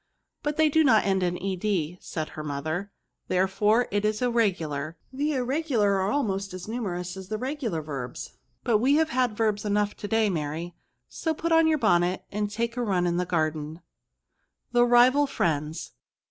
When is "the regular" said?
7.27-7.83